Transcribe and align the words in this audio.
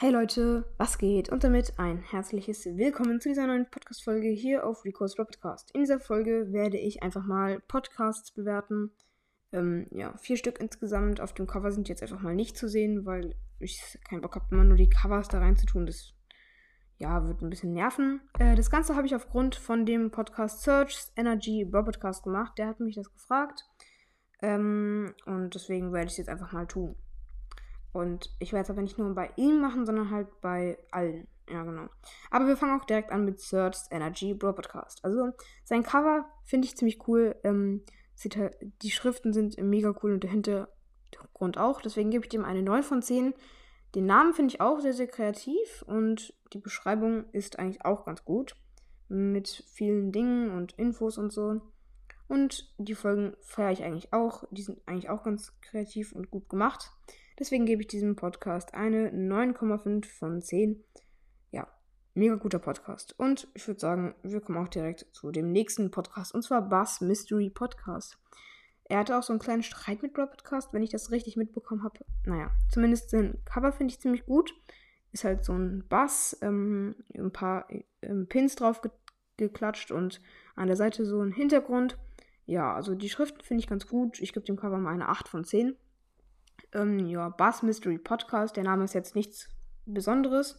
Hey 0.00 0.12
Leute, 0.12 0.64
was 0.76 0.96
geht? 0.96 1.28
Und 1.28 1.42
damit 1.42 1.76
ein 1.76 1.98
herzliches 1.98 2.64
Willkommen 2.66 3.20
zu 3.20 3.30
dieser 3.30 3.48
neuen 3.48 3.68
Podcast-Folge 3.68 4.28
hier 4.28 4.64
auf 4.64 4.84
Rico's 4.84 5.16
Podcast. 5.16 5.72
In 5.74 5.80
dieser 5.80 5.98
Folge 5.98 6.52
werde 6.52 6.78
ich 6.78 7.02
einfach 7.02 7.26
mal 7.26 7.58
Podcasts 7.66 8.30
bewerten. 8.30 8.92
Ähm, 9.50 9.88
ja, 9.90 10.16
vier 10.18 10.36
Stück 10.36 10.60
insgesamt. 10.60 11.20
Auf 11.20 11.34
dem 11.34 11.48
Cover 11.48 11.72
sind 11.72 11.88
jetzt 11.88 12.00
einfach 12.00 12.20
mal 12.20 12.36
nicht 12.36 12.56
zu 12.56 12.68
sehen, 12.68 13.06
weil 13.06 13.34
ich 13.58 13.98
keinen 14.08 14.20
Bock 14.20 14.36
habe, 14.36 14.46
immer 14.52 14.62
nur 14.62 14.76
die 14.76 14.88
Covers 14.88 15.26
da 15.26 15.40
reinzutun. 15.40 15.86
Das 15.86 16.14
ja, 16.98 17.26
wird 17.26 17.42
ein 17.42 17.50
bisschen 17.50 17.72
nerven. 17.72 18.20
Äh, 18.38 18.54
das 18.54 18.70
Ganze 18.70 18.94
habe 18.94 19.08
ich 19.08 19.16
aufgrund 19.16 19.56
von 19.56 19.84
dem 19.84 20.12
Podcast 20.12 20.62
Search 20.62 21.08
Energy 21.16 21.64
Podcast 21.68 22.22
gemacht. 22.22 22.56
Der 22.56 22.68
hat 22.68 22.78
mich 22.78 22.94
das 22.94 23.12
gefragt. 23.12 23.64
Ähm, 24.42 25.12
und 25.26 25.56
deswegen 25.56 25.92
werde 25.92 26.06
ich 26.06 26.12
es 26.12 26.18
jetzt 26.18 26.28
einfach 26.28 26.52
mal 26.52 26.68
tun. 26.68 26.94
Und 27.92 28.30
ich 28.38 28.52
werde 28.52 28.64
es 28.64 28.70
aber 28.70 28.82
nicht 28.82 28.98
nur 28.98 29.14
bei 29.14 29.30
ihm 29.36 29.60
machen, 29.60 29.86
sondern 29.86 30.10
halt 30.10 30.28
bei 30.40 30.78
allen. 30.90 31.26
Ja, 31.50 31.64
genau. 31.64 31.88
Aber 32.30 32.46
wir 32.46 32.56
fangen 32.56 32.78
auch 32.78 32.84
direkt 32.84 33.10
an 33.10 33.24
mit 33.24 33.40
Search 33.40 33.78
Energy 33.90 34.34
Bro 34.34 34.52
Podcast. 34.54 35.04
Also 35.04 35.30
sein 35.64 35.82
Cover 35.82 36.26
finde 36.44 36.66
ich 36.66 36.76
ziemlich 36.76 37.08
cool. 37.08 37.36
Ähm, 37.42 37.84
halt, 38.36 38.56
die 38.82 38.90
Schriften 38.90 39.32
sind 39.32 39.56
mega 39.58 39.94
cool 40.02 40.12
und 40.12 40.24
der 40.24 40.30
Hintergrund 40.30 41.56
auch. 41.56 41.80
Deswegen 41.80 42.10
gebe 42.10 42.24
ich 42.24 42.28
dem 42.28 42.44
eine 42.44 42.62
9 42.62 42.82
von 42.82 43.02
10. 43.02 43.34
Den 43.94 44.06
Namen 44.06 44.34
finde 44.34 44.54
ich 44.54 44.60
auch 44.60 44.80
sehr, 44.80 44.92
sehr 44.92 45.06
kreativ 45.06 45.82
und 45.86 46.34
die 46.52 46.58
Beschreibung 46.58 47.24
ist 47.32 47.58
eigentlich 47.58 47.84
auch 47.84 48.04
ganz 48.04 48.24
gut. 48.24 48.54
Mit 49.08 49.64
vielen 49.72 50.12
Dingen 50.12 50.50
und 50.50 50.72
Infos 50.72 51.16
und 51.16 51.32
so. 51.32 51.62
Und 52.28 52.72
die 52.76 52.94
Folgen 52.94 53.34
feiere 53.40 53.72
ich 53.72 53.82
eigentlich 53.82 54.12
auch. 54.12 54.44
Die 54.50 54.62
sind 54.62 54.80
eigentlich 54.86 55.08
auch 55.08 55.24
ganz 55.24 55.58
kreativ 55.62 56.12
und 56.12 56.30
gut 56.30 56.48
gemacht. 56.48 56.92
Deswegen 57.38 57.66
gebe 57.66 57.82
ich 57.82 57.88
diesem 57.88 58.16
Podcast 58.16 58.74
eine 58.74 59.10
9,5 59.10 60.06
von 60.06 60.42
10. 60.42 60.84
Ja, 61.50 61.66
mega 62.14 62.34
guter 62.34 62.58
Podcast. 62.58 63.18
Und 63.18 63.48
ich 63.54 63.66
würde 63.66 63.80
sagen, 63.80 64.14
wir 64.22 64.40
kommen 64.40 64.58
auch 64.58 64.68
direkt 64.68 65.06
zu 65.12 65.30
dem 65.30 65.52
nächsten 65.52 65.90
Podcast. 65.90 66.34
Und 66.34 66.42
zwar 66.42 66.68
Bass 66.68 67.00
Mystery 67.00 67.48
Podcast. 67.48 68.18
Er 68.84 68.98
hatte 68.98 69.18
auch 69.18 69.22
so 69.22 69.32
einen 69.32 69.40
kleinen 69.40 69.62
Streit 69.62 70.02
mit 70.02 70.14
Bro 70.14 70.26
Podcast, 70.26 70.72
wenn 70.72 70.82
ich 70.82 70.90
das 70.90 71.10
richtig 71.10 71.36
mitbekommen 71.36 71.84
habe. 71.84 72.00
Naja, 72.24 72.50
zumindest 72.70 73.12
den 73.12 73.42
Cover 73.44 73.72
finde 73.72 73.92
ich 73.92 74.00
ziemlich 74.00 74.24
gut. 74.24 74.54
Ist 75.12 75.24
halt 75.24 75.44
so 75.44 75.52
ein 75.52 75.86
Bass, 75.88 76.36
ähm, 76.42 76.96
ein 77.14 77.32
paar 77.32 77.68
ähm, 78.02 78.26
Pins 78.28 78.56
drauf 78.56 78.82
ge 78.82 78.90
geklatscht 79.36 79.92
und 79.92 80.20
an 80.56 80.66
der 80.66 80.74
Seite 80.74 81.06
so 81.06 81.20
ein 81.20 81.30
Hintergrund. 81.30 81.96
Ja, 82.48 82.74
also 82.74 82.94
die 82.94 83.10
Schriften 83.10 83.42
finde 83.42 83.62
ich 83.62 83.68
ganz 83.68 83.86
gut. 83.86 84.18
Ich 84.20 84.32
gebe 84.32 84.46
dem 84.46 84.56
Cover 84.56 84.78
mal 84.78 84.94
eine 84.94 85.10
8 85.10 85.28
von 85.28 85.44
10. 85.44 85.76
Ähm, 86.72 86.98
ja, 87.06 87.28
Bass 87.28 87.62
Mystery 87.62 87.98
Podcast. 87.98 88.56
Der 88.56 88.64
Name 88.64 88.84
ist 88.84 88.94
jetzt 88.94 89.14
nichts 89.14 89.50
Besonderes. 89.84 90.58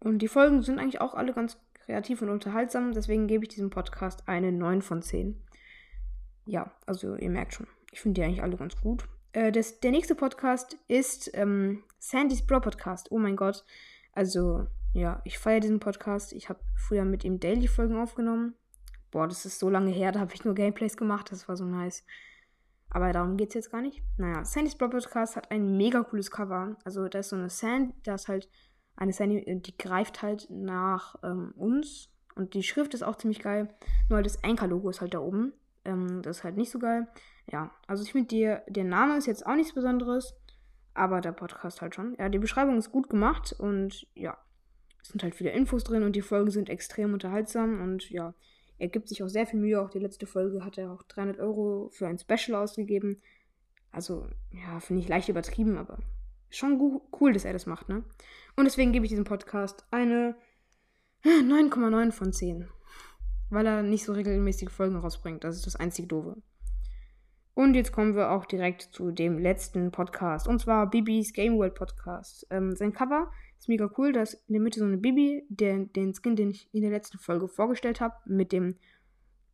Und 0.00 0.20
die 0.20 0.28
Folgen 0.28 0.62
sind 0.62 0.78
eigentlich 0.78 1.02
auch 1.02 1.12
alle 1.12 1.34
ganz 1.34 1.58
kreativ 1.74 2.22
und 2.22 2.30
unterhaltsam. 2.30 2.92
Deswegen 2.92 3.26
gebe 3.26 3.44
ich 3.44 3.50
diesem 3.50 3.68
Podcast 3.68 4.26
eine 4.28 4.50
9 4.50 4.80
von 4.80 5.02
10. 5.02 5.38
Ja, 6.46 6.72
also 6.86 7.16
ihr 7.16 7.28
merkt 7.28 7.52
schon. 7.52 7.66
Ich 7.92 8.00
finde 8.00 8.22
die 8.22 8.24
eigentlich 8.24 8.42
alle 8.42 8.56
ganz 8.56 8.74
gut. 8.80 9.06
Äh, 9.34 9.52
das, 9.52 9.80
der 9.80 9.90
nächste 9.90 10.14
Podcast 10.14 10.78
ist 10.88 11.30
ähm, 11.34 11.82
Sandys 11.98 12.46
Bro 12.46 12.60
Podcast. 12.60 13.12
Oh 13.12 13.18
mein 13.18 13.36
Gott. 13.36 13.62
Also, 14.14 14.66
ja, 14.94 15.20
ich 15.26 15.38
feiere 15.38 15.60
diesen 15.60 15.80
Podcast. 15.80 16.32
Ich 16.32 16.48
habe 16.48 16.60
früher 16.74 17.04
mit 17.04 17.24
ihm 17.24 17.40
Daily-Folgen 17.40 17.98
aufgenommen. 17.98 18.54
Boah, 19.10 19.26
das 19.26 19.46
ist 19.46 19.58
so 19.58 19.70
lange 19.70 19.90
her, 19.90 20.12
da 20.12 20.20
habe 20.20 20.34
ich 20.34 20.44
nur 20.44 20.54
Gameplays 20.54 20.96
gemacht. 20.96 21.32
Das 21.32 21.48
war 21.48 21.56
so 21.56 21.64
nice. 21.64 22.04
Aber 22.90 23.12
darum 23.12 23.36
geht 23.36 23.50
es 23.50 23.54
jetzt 23.54 23.70
gar 23.70 23.82
nicht. 23.82 24.02
Naja, 24.16 24.44
Sandys 24.44 24.74
Brawl 24.74 24.90
Podcast 24.90 25.36
hat 25.36 25.50
ein 25.50 25.76
mega 25.76 26.02
cooles 26.02 26.30
Cover. 26.30 26.76
Also 26.84 27.08
da 27.08 27.18
ist 27.18 27.30
so 27.30 27.36
eine 27.36 27.50
Sand, 27.50 27.94
da 28.04 28.14
ist 28.14 28.28
halt 28.28 28.48
eine 28.96 29.12
Sandy, 29.12 29.38
äh, 29.38 29.60
die 29.60 29.76
greift 29.76 30.22
halt 30.22 30.48
nach 30.50 31.16
ähm, 31.22 31.52
uns. 31.56 32.10
Und 32.34 32.54
die 32.54 32.62
Schrift 32.62 32.94
ist 32.94 33.02
auch 33.02 33.16
ziemlich 33.16 33.40
geil. 33.40 33.68
Nur 34.08 34.16
halt 34.16 34.26
das 34.26 34.42
Anchor-Logo 34.42 34.90
ist 34.90 35.00
halt 35.00 35.14
da 35.14 35.20
oben. 35.20 35.52
Ähm, 35.84 36.22
das 36.22 36.38
ist 36.38 36.44
halt 36.44 36.56
nicht 36.56 36.70
so 36.70 36.78
geil. 36.78 37.08
Ja, 37.50 37.70
also 37.86 38.02
ich 38.02 38.12
finde, 38.12 38.28
der, 38.28 38.64
der 38.68 38.84
Name 38.84 39.16
ist 39.16 39.26
jetzt 39.26 39.46
auch 39.46 39.54
nichts 39.54 39.74
Besonderes. 39.74 40.34
Aber 40.94 41.20
der 41.20 41.32
Podcast 41.32 41.80
halt 41.80 41.94
schon. 41.94 42.16
Ja, 42.18 42.28
die 42.28 42.38
Beschreibung 42.38 42.76
ist 42.78 42.90
gut 42.90 43.10
gemacht. 43.10 43.54
Und 43.56 44.06
ja, 44.14 44.36
es 45.02 45.08
sind 45.08 45.22
halt 45.22 45.34
viele 45.34 45.50
Infos 45.50 45.84
drin. 45.84 46.02
Und 46.02 46.16
die 46.16 46.22
Folgen 46.22 46.50
sind 46.50 46.68
extrem 46.70 47.12
unterhaltsam. 47.12 47.80
Und 47.80 48.08
ja, 48.10 48.34
er 48.78 48.88
gibt 48.88 49.08
sich 49.08 49.22
auch 49.22 49.28
sehr 49.28 49.46
viel 49.46 49.60
Mühe. 49.60 49.80
Auch 49.80 49.90
die 49.90 49.98
letzte 49.98 50.26
Folge 50.26 50.64
hat 50.64 50.78
er 50.78 50.92
auch 50.92 51.02
300 51.02 51.38
Euro 51.38 51.88
für 51.90 52.06
ein 52.06 52.18
Special 52.18 52.56
ausgegeben. 52.60 53.20
Also, 53.90 54.28
ja, 54.52 54.80
finde 54.80 55.02
ich 55.02 55.08
leicht 55.08 55.28
übertrieben, 55.28 55.76
aber 55.76 55.98
schon 56.50 57.00
cool, 57.20 57.32
dass 57.32 57.44
er 57.44 57.52
das 57.52 57.66
macht, 57.66 57.88
ne? 57.88 58.04
Und 58.56 58.64
deswegen 58.64 58.92
gebe 58.92 59.04
ich 59.04 59.10
diesem 59.10 59.24
Podcast 59.24 59.84
eine 59.90 60.36
9,9 61.24 62.12
von 62.12 62.32
10. 62.32 62.68
Weil 63.50 63.66
er 63.66 63.82
nicht 63.82 64.04
so 64.04 64.12
regelmäßige 64.12 64.70
Folgen 64.70 64.96
rausbringt. 64.96 65.42
Das 65.42 65.56
ist 65.56 65.66
das 65.66 65.76
einzige 65.76 66.08
Doofe. 66.08 66.36
Und 67.58 67.74
jetzt 67.74 67.90
kommen 67.90 68.14
wir 68.14 68.30
auch 68.30 68.44
direkt 68.44 68.82
zu 68.82 69.10
dem 69.10 69.36
letzten 69.36 69.90
Podcast. 69.90 70.46
Und 70.46 70.60
zwar 70.60 70.88
Bibis 70.88 71.32
Game 71.32 71.58
World 71.58 71.74
Podcast. 71.74 72.46
Ähm, 72.50 72.76
sein 72.76 72.92
Cover 72.92 73.32
ist 73.58 73.68
mega 73.68 73.90
cool. 73.98 74.12
Da 74.12 74.22
ist 74.22 74.34
in 74.46 74.52
der 74.52 74.62
Mitte 74.62 74.78
so 74.78 74.84
eine 74.84 74.96
Bibi, 74.96 75.44
der, 75.48 75.76
den 75.86 76.14
Skin, 76.14 76.36
den 76.36 76.50
ich 76.50 76.72
in 76.72 76.82
der 76.82 76.92
letzten 76.92 77.18
Folge 77.18 77.48
vorgestellt 77.48 78.00
habe, 78.00 78.14
mit 78.26 78.52
dem, 78.52 78.76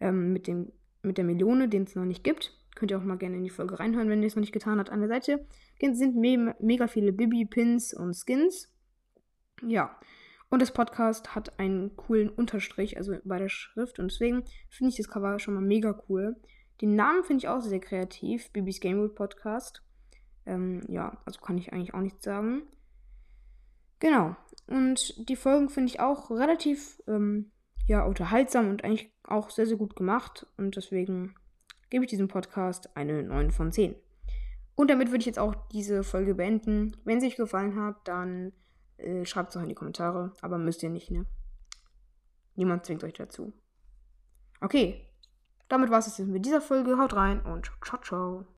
ähm, 0.00 0.32
mit 0.32 0.48
dem, 0.48 0.72
mit 1.02 1.16
der 1.16 1.24
Melone, 1.24 1.68
den 1.68 1.84
es 1.84 1.94
noch 1.94 2.04
nicht 2.04 2.24
gibt. 2.24 2.58
Könnt 2.74 2.90
ihr 2.90 2.98
auch 2.98 3.04
mal 3.04 3.18
gerne 3.18 3.36
in 3.36 3.44
die 3.44 3.50
Folge 3.50 3.78
reinhören, 3.78 4.08
wenn 4.08 4.20
ihr 4.20 4.26
es 4.26 4.34
noch 4.34 4.40
nicht 4.40 4.50
getan 4.50 4.80
habt. 4.80 4.90
An 4.90 4.98
der 4.98 5.08
Seite 5.08 5.46
sind 5.80 6.16
me 6.16 6.56
mega 6.58 6.88
viele 6.88 7.12
Bibi-Pins 7.12 7.94
und 7.94 8.16
Skins. 8.16 8.68
Ja. 9.64 9.96
Und 10.50 10.60
das 10.60 10.72
Podcast 10.72 11.36
hat 11.36 11.56
einen 11.60 11.94
coolen 11.94 12.30
Unterstrich, 12.30 12.96
also 12.96 13.14
bei 13.22 13.38
der 13.38 13.48
Schrift. 13.48 14.00
Und 14.00 14.10
deswegen 14.10 14.42
finde 14.68 14.90
ich 14.90 14.96
das 14.96 15.06
Cover 15.08 15.38
schon 15.38 15.54
mal 15.54 15.60
mega 15.60 16.02
cool. 16.08 16.34
Den 16.82 16.96
Namen 16.96 17.22
finde 17.22 17.38
ich 17.38 17.48
auch 17.48 17.60
sehr 17.60 17.78
kreativ. 17.78 18.50
Bibis 18.50 18.80
Game 18.80 18.98
World 18.98 19.14
Podcast. 19.14 19.82
Ähm, 20.44 20.82
ja, 20.88 21.16
also 21.24 21.40
kann 21.40 21.56
ich 21.56 21.72
eigentlich 21.72 21.94
auch 21.94 22.00
nichts 22.00 22.24
sagen. 22.24 22.62
Genau. 24.00 24.34
Und 24.66 25.28
die 25.28 25.36
Folgen 25.36 25.68
finde 25.68 25.92
ich 25.92 26.00
auch 26.00 26.32
relativ 26.32 27.00
ähm, 27.06 27.52
ja, 27.86 28.04
unterhaltsam 28.04 28.68
und 28.68 28.82
eigentlich 28.82 29.12
auch 29.22 29.50
sehr, 29.50 29.66
sehr 29.66 29.76
gut 29.76 29.94
gemacht. 29.94 30.44
Und 30.56 30.74
deswegen 30.74 31.36
gebe 31.88 32.04
ich 32.04 32.10
diesem 32.10 32.26
Podcast 32.26 32.96
eine 32.96 33.22
9 33.22 33.52
von 33.52 33.70
10. 33.70 33.94
Und 34.74 34.90
damit 34.90 35.12
würde 35.12 35.20
ich 35.20 35.26
jetzt 35.26 35.38
auch 35.38 35.54
diese 35.70 36.02
Folge 36.02 36.34
beenden. 36.34 36.96
Wenn 37.04 37.20
sie 37.20 37.28
euch 37.28 37.36
gefallen 37.36 37.80
hat, 37.80 38.08
dann 38.08 38.52
äh, 38.96 39.24
schreibt 39.24 39.50
es 39.50 39.56
auch 39.56 39.62
in 39.62 39.68
die 39.68 39.76
Kommentare. 39.76 40.32
Aber 40.40 40.58
müsst 40.58 40.82
ihr 40.82 40.90
nicht, 40.90 41.12
ne? 41.12 41.26
Niemand 42.56 42.86
zwingt 42.86 43.04
euch 43.04 43.14
dazu. 43.14 43.52
Okay, 44.60 45.06
damit 45.72 45.90
war 45.90 46.00
es 46.00 46.06
jetzt 46.06 46.18
mit 46.28 46.44
dieser 46.44 46.60
Folge. 46.60 46.98
Haut 46.98 47.14
rein 47.16 47.40
und 47.40 47.72
ciao, 47.82 47.98
ciao. 48.02 48.44